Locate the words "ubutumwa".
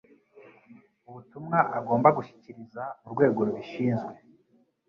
1.07-1.59